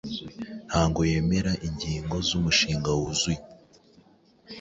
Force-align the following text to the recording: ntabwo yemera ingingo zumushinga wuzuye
ntabwo 0.67 0.99
yemera 1.09 1.51
ingingo 1.67 2.15
zumushinga 2.27 2.89
wuzuye 2.99 3.41